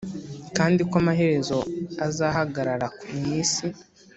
kandi 0.57 0.81
ko 0.89 0.95
amaherezo 1.01 1.59
azahagarara 2.07 2.87
mu 3.15 3.23
isi 3.41 3.67